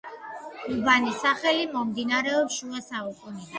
უბანის 0.75 1.19
სახელი 1.27 1.69
მომდინარეობს 1.77 2.59
შუა 2.65 2.83
საუკუნიდან. 2.89 3.49